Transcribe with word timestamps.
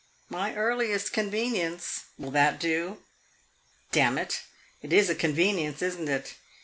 My 0.29 0.55
earliest 0.55 1.13
convenience 1.13 2.05
will 2.17 2.31
that 2.31 2.59
do? 2.59 3.03
Damn 3.91 4.17
it, 4.17 4.41
it 4.81 4.91
is 4.91 5.11
a 5.11 5.13
convenience, 5.15 5.83
is 5.83 5.95
n't 5.95 6.09
it? 6.09 6.33